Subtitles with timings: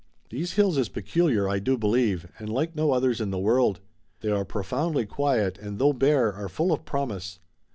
[0.31, 3.81] These hills is peculiar, I do believe, and like no others in the world.
[4.21, 7.37] They are profoundly quiet and though bare, are full of promise.